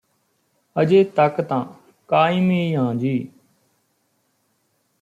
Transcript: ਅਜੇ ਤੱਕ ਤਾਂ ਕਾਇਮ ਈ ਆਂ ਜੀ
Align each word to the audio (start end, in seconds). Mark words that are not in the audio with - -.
ਅਜੇ 0.75 1.03
ਤੱਕ 1.03 1.41
ਤਾਂ 1.41 1.65
ਕਾਇਮ 2.09 2.51
ਈ 2.51 2.73
ਆਂ 2.73 2.93
ਜੀ 2.95 3.27